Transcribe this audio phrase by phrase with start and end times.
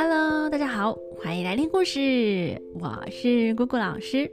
[0.00, 4.30] Hello，大家好，欢迎来听故事，我是姑姑老师。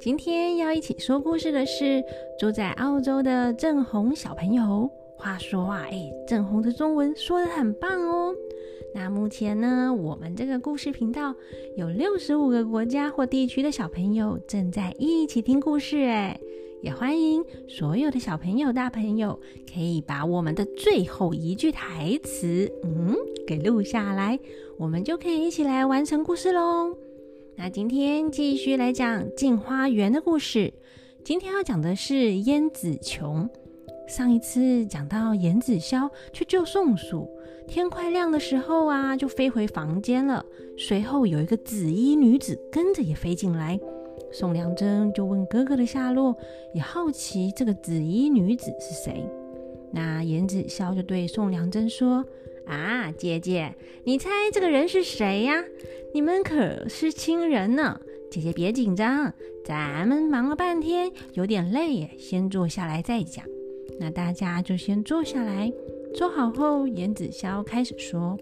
[0.00, 2.02] 今天要一起说故事的是
[2.40, 4.90] 住在澳洲的郑红小朋友。
[5.16, 8.34] 话说啊，哎，郑红的中文说的很棒哦。
[8.92, 11.32] 那目前呢，我们这个故事频道
[11.76, 16.36] 有六十五个国家或地区的小朋友正在一起听故事，哎。
[16.86, 19.40] 也欢迎所有的小朋友、大朋友，
[19.74, 23.12] 可以把我们的最后一句台词，嗯，
[23.44, 24.38] 给录下来，
[24.78, 26.96] 我们就可以一起来完成故事喽。
[27.56, 30.72] 那今天继续来讲《镜花缘》的故事。
[31.24, 33.50] 今天要讲的是燕子琼。
[34.06, 37.28] 上一次讲到颜子霄去救松鼠，
[37.66, 40.46] 天快亮的时候啊，就飞回房间了。
[40.78, 43.76] 随后有一个紫衣女子跟着也飞进来。
[44.32, 46.36] 宋良珍就问哥哥的下落，
[46.74, 49.24] 也好奇这个紫衣女子是谁。
[49.92, 52.24] 那颜子潇就对宋良珍说
[52.66, 53.74] ：“啊，姐姐，
[54.04, 55.64] 你猜这个人是谁呀？
[56.12, 57.98] 你们可是亲人呢。
[58.30, 59.32] 姐姐别紧张，
[59.64, 63.44] 咱们忙了半天，有点累耶，先坐下来再讲。
[63.98, 65.72] 那大家就先坐下来，
[66.14, 68.36] 坐好后，颜子潇开始说：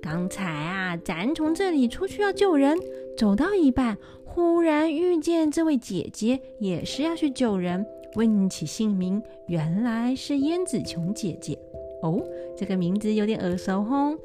[0.00, 2.78] 刚才啊，咱从这里出去要救人，
[3.18, 3.98] 走到一半。”
[4.32, 7.84] 忽然遇见这位姐姐，也是要去救人。
[8.14, 11.58] 问起姓名，原来是燕子琼姐姐。
[12.02, 12.24] 哦，
[12.56, 14.16] 这个名字有点耳熟吼。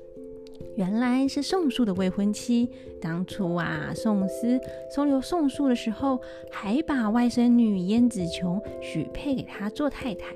[0.75, 2.69] 原来是宋树的未婚妻。
[3.01, 4.59] 当初啊，宋思
[4.95, 6.19] 收留宋树的时候，
[6.51, 10.35] 还把外甥女燕子琼许配给他做太太。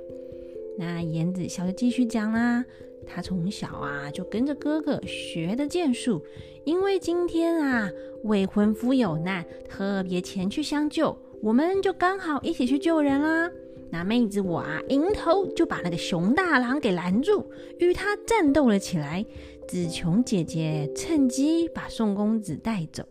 [0.77, 2.65] 那燕子小就继续讲啦。
[3.11, 6.21] 他从小啊就跟着哥哥学的剑术，
[6.63, 7.89] 因为今天啊
[8.23, 13.49] 未婚夫有难，特别前去相救，我们就刚好一起去救人啦。
[13.91, 17.49] 那妹子我啊迎头就把那个熊大郎给拦住，
[17.79, 19.25] 与他战斗了起来。
[19.67, 23.03] 紫琼姐姐趁机把宋公子带走，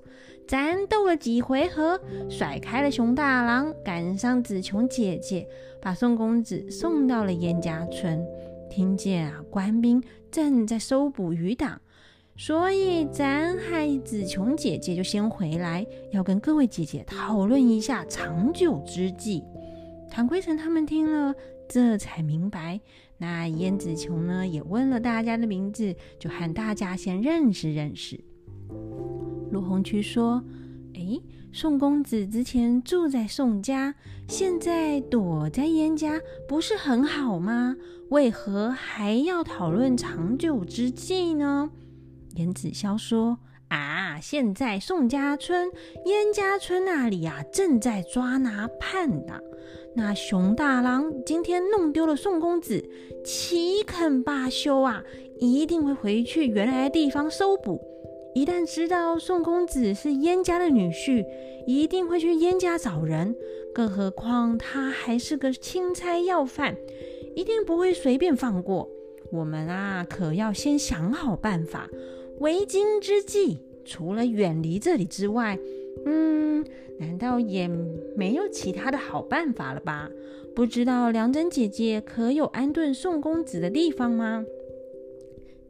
[0.46, 5.48] 战斗了几回合，甩开了熊大郎，赶上紫琼姐姐，
[5.80, 8.24] 把宋公子送到了燕家村。
[8.78, 10.00] 听见啊，官兵
[10.30, 11.80] 正在搜捕余党，
[12.36, 19.42] 所以咱和紫琼姐姐就先回来，要跟各位姐姐讨论一下长久之计。
[20.08, 21.34] 唐归尘他们听了，
[21.68, 22.80] 这才明白。
[23.16, 28.22] 那燕子琼呢，也问了大家的名字，就和大家先认识认识。
[29.50, 30.40] 陆红渠说
[30.94, 31.20] ：“哎。”
[31.50, 33.94] 宋公子之前住在宋家，
[34.28, 37.74] 现在躲在燕家，不是很好吗？
[38.10, 41.70] 为何还要讨论长久之计呢？
[42.36, 43.38] 燕子霄说
[43.68, 45.70] ：“啊，现在宋家村、
[46.04, 49.40] 燕家村那里啊，正在抓拿叛党。
[49.96, 52.88] 那熊大郎今天弄丢了宋公子，
[53.24, 55.02] 岂肯罢休啊？
[55.40, 57.80] 一定会回去原来的地方搜捕。”
[58.34, 61.26] 一旦知道宋公子是燕家的女婿，
[61.66, 63.34] 一定会去燕家找人。
[63.74, 66.76] 更何况他还是个钦差要犯，
[67.34, 68.88] 一定不会随便放过
[69.32, 70.06] 我们啊！
[70.08, 71.88] 可要先想好办法。
[72.38, 75.58] 为今之计，除了远离这里之外，
[76.06, 76.64] 嗯，
[76.98, 77.68] 难道也
[78.16, 80.10] 没有其他的好办法了吧？
[80.54, 84.44] 不知道良真姐姐可有安顿宋公子的地方吗？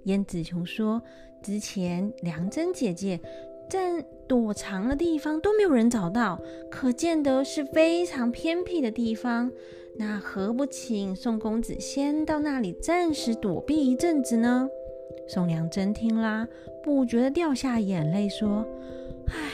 [0.04, 1.00] 燕子琼说。
[1.48, 3.18] 之前梁真姐姐
[3.70, 6.38] 在躲藏的地方都没有人找到，
[6.70, 9.50] 可见得是非常偏僻的地方。
[9.96, 14.68] 那何不请宋公子先到那里暂时躲避一阵子呢？
[15.26, 16.46] 宋良真听啦，
[16.84, 18.66] 不觉得掉下眼泪，说
[19.32, 19.50] ：“唉，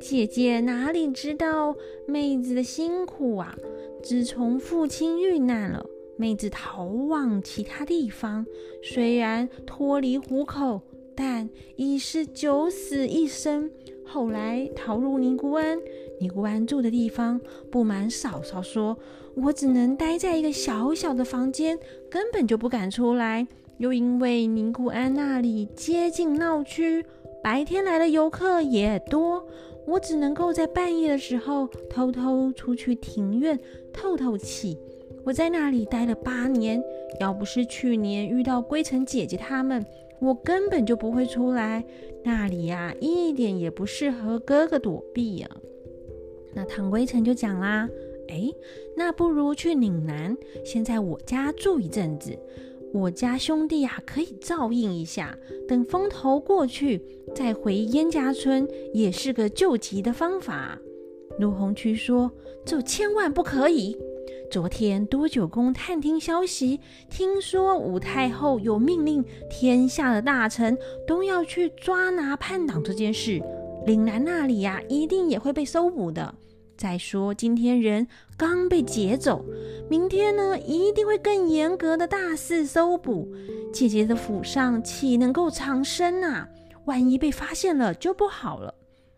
[0.00, 1.74] 姐姐哪里知道
[2.06, 3.56] 妹子的辛苦啊！
[4.04, 5.84] 自从父亲遇难了，
[6.16, 8.46] 妹子逃往其他地方，
[8.84, 10.80] 虽然脱离虎口。”
[11.18, 13.68] 但已是九死一生。
[14.06, 15.80] 后来逃入尼姑庵，
[16.20, 17.40] 尼姑庵住的地方，
[17.72, 18.96] 不瞒嫂嫂说，
[19.34, 21.76] 我只能待在一个小小的房间，
[22.08, 23.48] 根本就不敢出来。
[23.78, 27.04] 又因为尼姑庵那里接近闹区，
[27.42, 29.44] 白天来的游客也多，
[29.88, 33.58] 我只能够在半夜的时候偷偷出去庭院
[33.92, 34.78] 透透气。
[35.24, 36.80] 我在那里待了八年，
[37.20, 39.84] 要不是去年遇到归尘姐姐他们。
[40.20, 41.84] 我根本就不会出来，
[42.24, 45.48] 那里呀一点也不适合哥哥躲避呀。
[46.54, 47.88] 那唐归尘就讲啦
[48.28, 48.50] ：“哎，
[48.96, 52.36] 那不如去岭南，先在我家住一阵子，
[52.92, 55.38] 我家兄弟啊可以照应一下。
[55.68, 57.00] 等风头过去，
[57.34, 60.78] 再回燕家村也是个救急的方法。”
[61.38, 62.32] 陆红渠说
[62.66, 63.96] ：“这千万不可以！
[64.50, 66.80] 昨天多久宫探听消息，
[67.10, 73.42] 听说武太后有命令，天下的大臣都要去抓拿叛党这件事，
[73.84, 76.34] 岭南那里呀，一定也会被搜捕的。
[76.78, 78.06] 再说今天人
[78.38, 79.44] 刚被劫走，
[79.90, 83.28] 明天呢，一定会更严格的大肆搜捕。
[83.70, 86.48] 姐姐的府上岂能够藏身啊？
[86.86, 88.72] 万一被发现了就不好了。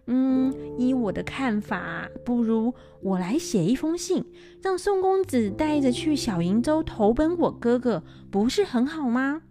[0.07, 4.25] 嗯，依我的看法，不如我来写一封信，
[4.63, 9.43] 让宋公子带着去小瀛洲投奔我哥哥，不是很好吗？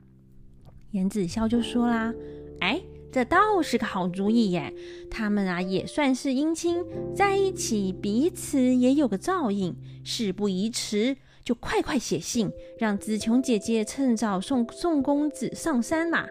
[0.92, 2.14] 颜子霄就说啦
[2.60, 2.82] ：“哎，
[3.12, 4.74] 这倒是个好主意耶！
[5.10, 6.84] 他们啊也算是姻亲，
[7.16, 9.76] 在一起彼此也有个照应。
[10.04, 16.28] 事不宜迟，就快快写信，让子琼姐姐趁早送宋公子上山啦。”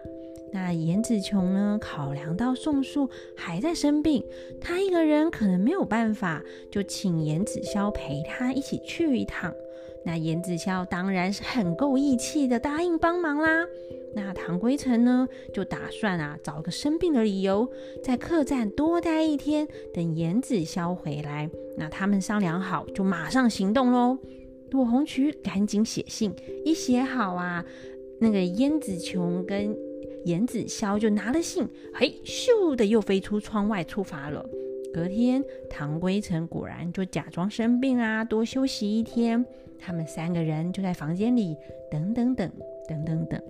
[0.51, 1.77] 那颜子琼呢？
[1.79, 4.23] 考量到宋树还在生病，
[4.59, 9.53] 他一个人可能没有办法，就请颜子潇陪他一起去一趟。
[10.05, 13.65] 那颜子潇当然是很够义气的，答应帮忙啦。
[14.15, 17.69] 那唐归尘呢，就打算啊，找个生病的理由，
[18.03, 21.47] 在客栈多待一天，等颜子潇回来。
[21.77, 24.17] 那他们商量好，就马上行动喽。
[24.71, 26.33] 朵红渠赶紧写信，
[26.65, 27.63] 一写好啊，
[28.19, 29.75] 那个颜子琼跟
[30.25, 34.45] 颜子潇就拿了信，嘿，咻的又飞出窗外出发了。
[34.93, 39.45] 隔天，唐归尘果然就假装生病啊，多休息一天。
[39.77, 41.55] 他们三个人就在房间里
[41.89, 42.51] 等等等
[42.87, 43.41] 等等等，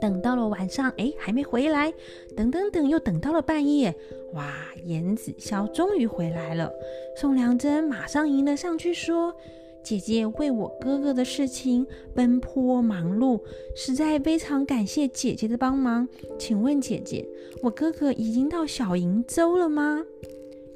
[0.00, 1.92] 等到了晚上，哎，还没回来。
[2.36, 3.92] 等等等，又等到了半夜，
[4.34, 4.54] 哇，
[4.84, 6.70] 颜子潇终于回来了。
[7.16, 9.34] 宋良贞马上迎了上去说。
[9.82, 13.40] 姐姐为我哥哥的事情奔波忙碌，
[13.74, 16.08] 实在非常感谢姐姐的帮忙。
[16.38, 17.26] 请问姐姐，
[17.62, 20.04] 我哥哥已经到小瀛洲了吗？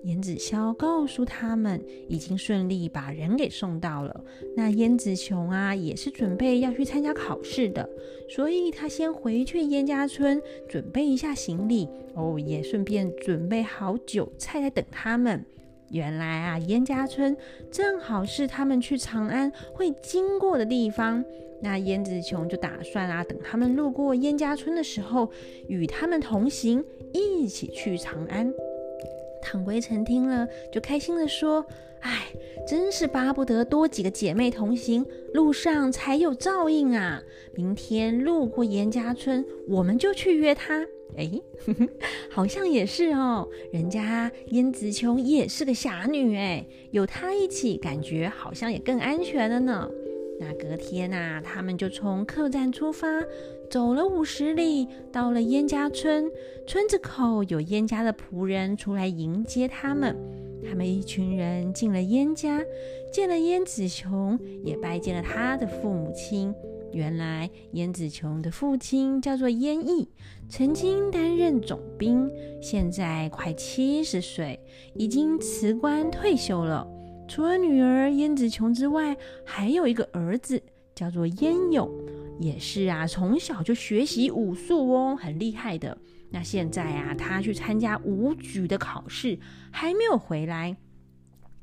[0.05, 4.25] 燕子霄告诉他们，已经顺利把人给送到了。
[4.55, 7.89] 那燕子琼啊，也是准备要去参加考试的，
[8.29, 15.43] 所以他先回去燕家村准备一下行李哦，也顺便准备好酒菜来等他们。
[15.91, 17.37] 原来啊，燕家村
[17.71, 21.25] 正好是他们去长安会经过的地方。
[21.61, 25.31] 那燕子琼就打算啊，等他们路过燕家村的时候，
[25.67, 28.53] 与他们同行，一起去长安。
[29.41, 31.65] 唐归尘听了，就开心的说
[32.01, 32.27] ：“哎，
[32.67, 37.23] 真是巴不得多几个姐妹同行，路上才有照应啊！
[37.55, 41.31] 明天路过严家村，我们就去约她。”哎，
[42.31, 43.49] 好像也是哦。
[43.73, 49.91] 人家燕子琼也是个侠女哎，有她一起，感觉好像也更安全了呢。
[50.41, 53.23] 那隔天呐，他们就从客栈出发，
[53.71, 56.31] 走了五十里，到了燕家村。
[56.67, 60.17] 村子口有燕家的仆人出来迎接他们。
[60.69, 62.61] 他们一群人进了燕家，
[63.13, 66.53] 见了燕子琼，也拜见了他的父母亲。
[66.95, 70.09] 原来燕子琼的父亲叫做燕毅，
[70.49, 72.31] 曾经担任总兵，
[72.63, 74.61] 现在快七十岁，
[74.95, 76.87] 已经辞官退休了。
[77.27, 80.63] 除了女儿燕子琼之外，还有一个儿子
[80.95, 81.91] 叫做燕勇，
[82.39, 85.99] 也是啊，从小就学习武术哦，很厉害的。
[86.31, 89.39] 那现在啊，他去参加武举的考试，
[89.73, 90.77] 还没有回来。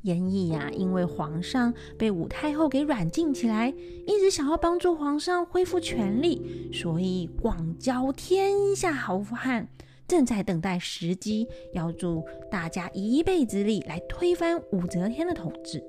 [0.04, 3.74] 严毅呀，因为皇上被武太后给软禁起来，
[4.08, 9.68] 一直想要帮助皇上恢复权力，所以广交天下好汉，
[10.08, 15.84] 正在等待时机，要助大家一臂之力来推翻武则天的统治。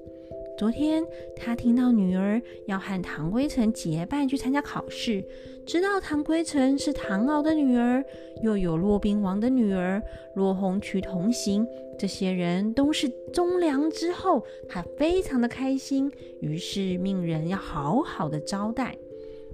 [0.62, 1.04] 昨天
[1.34, 5.24] 他听到女儿要和唐归尘结伴去参加考试，
[5.66, 8.04] 知道唐归尘是唐敖的女儿，
[8.44, 10.00] 又有骆宾王的女儿
[10.36, 11.66] 骆红渠同行，
[11.98, 16.08] 这些人都是忠良之后，他非常的开心，
[16.40, 18.96] 于是命人要好好的招待。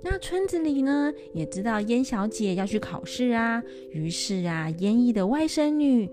[0.03, 6.09] 那村子里呢，也知道燕小姐要去考试啊，于是啊，燕姨的外甥女。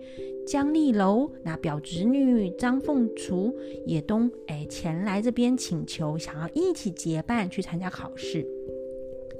[0.46, 3.52] 江丽楼那表侄女张凤雏
[3.84, 8.46] 也都哎前来这边请求，想要一起结伴去参加考试。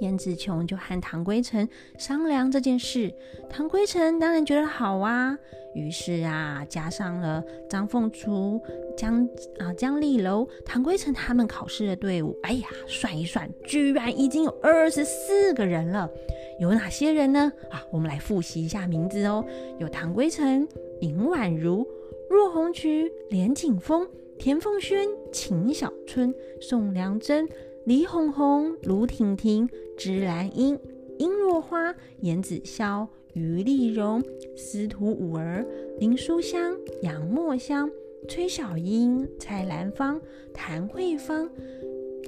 [0.00, 3.12] 燕子琼就和唐归尘商量这件事，
[3.48, 5.38] 唐归尘当然觉得好啊，
[5.74, 8.60] 于是啊，加上了张凤雏、
[8.96, 12.36] 江啊江丽楼、唐归尘他们考试的队伍。
[12.42, 16.10] 哎呀，算一算，居然已经有二十四个人了。
[16.58, 17.52] 有哪些人呢？
[17.70, 19.44] 啊，我们来复习一下名字哦。
[19.78, 20.66] 有唐归尘。
[21.02, 21.86] 尹婉如、
[22.30, 27.46] 若红渠、连景峰、田凤轩、秦小春、宋良珍、
[27.86, 30.76] 李红红、卢婷婷、芝兰英、
[31.20, 34.20] 殷若花、严子潇、于丽蓉、
[34.56, 35.64] 司徒五儿、
[36.00, 37.88] 林书香、杨墨香、
[38.28, 40.20] 崔小英、蔡兰芳、
[40.52, 41.48] 谭慧芳、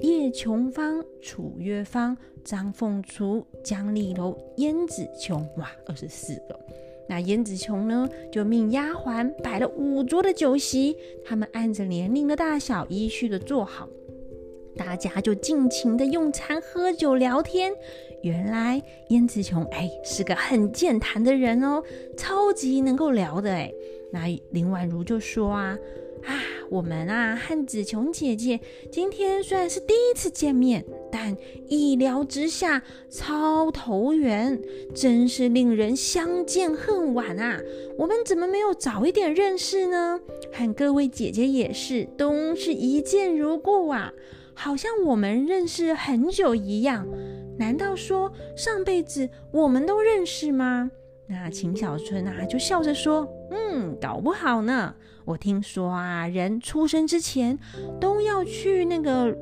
[0.00, 6.56] 叶琼芳、楚月芳、张凤雏、江丽楼、燕子琼，哇，二十四个。
[7.08, 13.88] 那燕子琼呢，就命丫鬟摆了五桌的酒席，他们按着年龄的大小依序的坐好，
[14.78, 17.72] 大家就尽情的用餐、喝酒、聊天。
[18.22, 21.82] 原来燕子琼哎是个很健谈的人哦，
[22.16, 23.70] 超级能够聊的哎。
[24.10, 25.76] 那林婉如就说啊。
[26.24, 26.34] 啊，
[26.68, 28.58] 我们啊和紫琼姐姐
[28.90, 31.34] 今天虽然是第一次见面，但
[31.68, 34.60] 一聊之下超投缘，
[34.92, 37.60] 真是令人相见恨晚啊！
[37.96, 40.20] 我们怎么没有早一点认识呢？
[40.52, 44.12] 和各位姐姐也是，都是一见如故啊，
[44.58, 47.06] 好像我们认识很久一样。
[47.56, 50.90] 难道说上辈子我们都认识吗？
[51.28, 54.92] 那秦小春啊就笑着说：“嗯，搞不好呢。”
[55.24, 57.56] 我听说啊，人出生之前
[58.00, 59.32] 都要去那个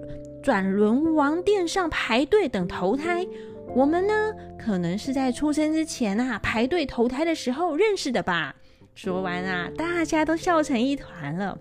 [0.43, 3.27] 转轮王殿上排队等投胎。
[3.75, 8.55] 我们呢，可能是在出生之前啊排队投胎的时候认识的吧。
[8.95, 11.59] 说完啊，大家都笑成一团了。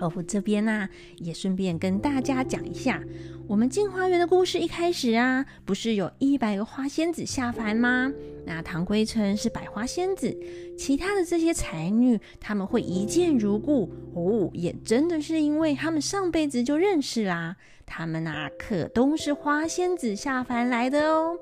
[0.00, 0.88] 而我，这边呢
[1.18, 3.02] 也顺便跟大家讲一下，
[3.46, 8.10] 我们镜花园的故事一开始啊，不是有一百个花仙子下凡吗？
[8.46, 10.34] 那唐归尘是百花仙子，
[10.76, 17.56] 其他的这些才女他们会一见如故哦，也真的是因为他们上辈子就认识啦。
[17.84, 21.36] 他们啊可都是花仙子下凡来的哦。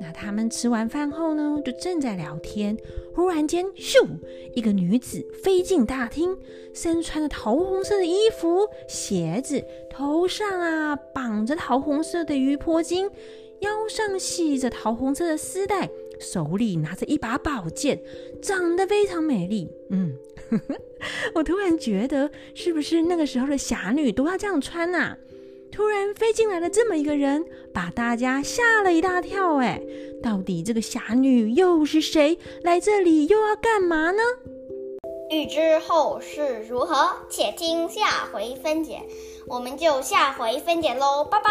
[0.00, 2.76] 那他们吃完饭后呢，就正在聊天。
[3.14, 4.06] 忽然间，咻！
[4.54, 6.36] 一个女子飞进大厅，
[6.72, 13.10] 身穿着桃红色的衣服、鞋子，头上啊绑着桃红色的鱼婆巾，
[13.60, 15.90] 腰上系着桃红色的丝带，
[16.20, 18.00] 手里拿着一把宝剑，
[18.40, 19.68] 长得非常美丽。
[19.90, 20.14] 嗯，
[21.34, 25.18] 我突然觉得，是不是那个时候的侠女都要这样穿啊？
[25.78, 29.58] 突然飞进来了这么一个人，把大家吓了一大跳。
[29.58, 29.80] 哎，
[30.20, 32.36] 到底这个侠女又是谁？
[32.64, 34.20] 来这里又要干嘛呢？
[35.30, 39.02] 欲知后事如何，且听下回分解。
[39.46, 41.48] 我们就下回分解喽，拜拜。